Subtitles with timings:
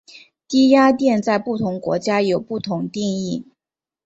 [0.49, 3.45] 低压电在不同国家有不同定义。